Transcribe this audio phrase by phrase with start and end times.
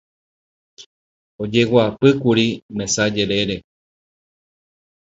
[1.41, 3.57] ojeguapýkuri mesa jerére